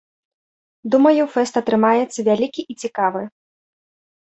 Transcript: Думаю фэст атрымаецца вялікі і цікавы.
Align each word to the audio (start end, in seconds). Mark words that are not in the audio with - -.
Думаю 0.95 1.23
фэст 1.35 1.55
атрымаецца 1.61 2.19
вялікі 2.31 2.61
і 2.75 2.79
цікавы. 2.87 3.21